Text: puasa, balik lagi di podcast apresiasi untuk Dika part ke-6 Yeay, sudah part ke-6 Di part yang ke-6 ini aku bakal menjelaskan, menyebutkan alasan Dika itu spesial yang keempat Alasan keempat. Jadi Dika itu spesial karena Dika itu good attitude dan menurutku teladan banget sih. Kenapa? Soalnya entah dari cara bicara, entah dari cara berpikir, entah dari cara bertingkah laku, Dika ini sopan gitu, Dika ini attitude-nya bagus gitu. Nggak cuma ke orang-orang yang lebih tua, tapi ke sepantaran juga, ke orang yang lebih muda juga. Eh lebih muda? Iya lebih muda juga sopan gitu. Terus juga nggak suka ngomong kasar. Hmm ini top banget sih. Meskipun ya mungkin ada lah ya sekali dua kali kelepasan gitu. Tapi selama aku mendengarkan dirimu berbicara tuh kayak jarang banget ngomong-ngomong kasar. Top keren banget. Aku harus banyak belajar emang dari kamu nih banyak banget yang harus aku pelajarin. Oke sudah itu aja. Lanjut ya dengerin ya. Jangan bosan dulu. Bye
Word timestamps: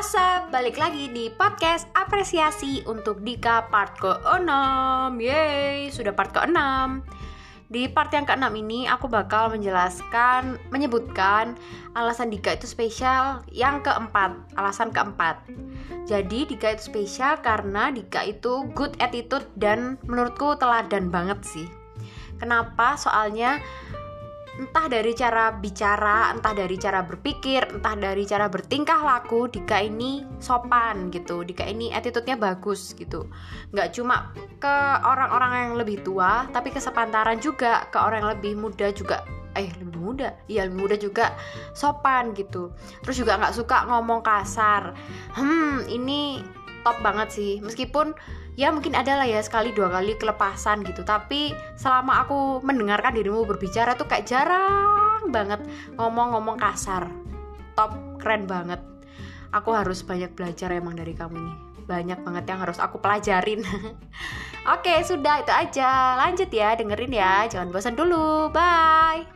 puasa, 0.00 0.48
balik 0.48 0.80
lagi 0.80 1.12
di 1.12 1.28
podcast 1.28 1.84
apresiasi 1.92 2.80
untuk 2.88 3.20
Dika 3.20 3.68
part 3.68 4.00
ke-6 4.00 4.48
Yeay, 5.20 5.92
sudah 5.92 6.16
part 6.16 6.32
ke-6 6.32 6.56
Di 7.68 7.84
part 7.84 8.08
yang 8.08 8.24
ke-6 8.24 8.48
ini 8.64 8.88
aku 8.88 9.12
bakal 9.12 9.52
menjelaskan, 9.52 10.56
menyebutkan 10.72 11.52
alasan 11.92 12.32
Dika 12.32 12.56
itu 12.56 12.64
spesial 12.64 13.44
yang 13.52 13.84
keempat 13.84 14.40
Alasan 14.56 14.88
keempat. 14.88 15.44
Jadi 16.08 16.48
Dika 16.48 16.80
itu 16.80 16.88
spesial 16.88 17.36
karena 17.44 17.92
Dika 17.92 18.24
itu 18.24 18.72
good 18.72 18.96
attitude 19.04 19.52
dan 19.60 20.00
menurutku 20.08 20.56
teladan 20.56 21.12
banget 21.12 21.44
sih. 21.44 21.68
Kenapa? 22.40 22.96
Soalnya 22.96 23.60
entah 24.60 24.92
dari 24.92 25.16
cara 25.16 25.56
bicara, 25.56 26.36
entah 26.36 26.52
dari 26.52 26.76
cara 26.76 27.00
berpikir, 27.00 27.80
entah 27.80 27.96
dari 27.96 28.28
cara 28.28 28.52
bertingkah 28.52 29.00
laku, 29.00 29.48
Dika 29.48 29.80
ini 29.80 30.28
sopan 30.36 31.08
gitu, 31.08 31.40
Dika 31.40 31.64
ini 31.64 31.88
attitude-nya 31.96 32.36
bagus 32.36 32.92
gitu. 32.92 33.24
Nggak 33.72 33.96
cuma 33.96 34.36
ke 34.60 34.74
orang-orang 35.00 35.52
yang 35.56 35.72
lebih 35.80 36.04
tua, 36.04 36.44
tapi 36.52 36.68
ke 36.68 36.76
sepantaran 36.76 37.40
juga, 37.40 37.88
ke 37.88 37.96
orang 37.96 38.20
yang 38.20 38.32
lebih 38.36 38.52
muda 38.60 38.92
juga. 38.92 39.24
Eh 39.56 39.66
lebih 39.80 39.98
muda? 39.98 40.36
Iya 40.46 40.68
lebih 40.68 40.78
muda 40.86 40.96
juga 41.00 41.34
sopan 41.72 42.36
gitu. 42.36 42.70
Terus 43.02 43.16
juga 43.16 43.40
nggak 43.40 43.56
suka 43.56 43.88
ngomong 43.88 44.20
kasar. 44.20 44.92
Hmm 45.34 45.88
ini 45.88 46.44
top 46.82 46.98
banget 47.04 47.28
sih. 47.32 47.52
Meskipun 47.60 48.12
ya 48.58 48.74
mungkin 48.74 48.96
ada 48.98 49.16
lah 49.16 49.28
ya 49.28 49.40
sekali 49.40 49.72
dua 49.72 49.88
kali 49.92 50.16
kelepasan 50.16 50.84
gitu. 50.84 51.06
Tapi 51.06 51.54
selama 51.76 52.24
aku 52.26 52.60
mendengarkan 52.64 53.16
dirimu 53.16 53.46
berbicara 53.46 53.96
tuh 53.96 54.08
kayak 54.08 54.28
jarang 54.28 55.28
banget 55.30 55.60
ngomong-ngomong 55.96 56.60
kasar. 56.60 57.08
Top 57.76 57.96
keren 58.20 58.44
banget. 58.44 58.80
Aku 59.50 59.74
harus 59.74 60.06
banyak 60.06 60.30
belajar 60.38 60.70
emang 60.70 60.94
dari 60.94 61.10
kamu 61.16 61.36
nih 61.36 61.70
banyak 61.90 62.22
banget 62.22 62.44
yang 62.46 62.62
harus 62.62 62.78
aku 62.78 63.02
pelajarin. 63.02 63.66
Oke 64.78 64.94
sudah 65.02 65.42
itu 65.42 65.50
aja. 65.50 66.14
Lanjut 66.22 66.46
ya 66.54 66.78
dengerin 66.78 67.10
ya. 67.10 67.50
Jangan 67.50 67.74
bosan 67.74 67.98
dulu. 67.98 68.54
Bye 68.54 69.26